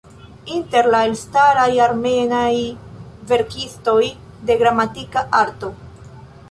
Inter 0.59 0.87
la 0.95 1.01
elstaraj 1.09 1.67
armenaj 1.87 2.49
verkistoj 3.35 4.01
de 4.49 4.59
"Gramatika 4.65 5.27
Arto". 5.45 5.73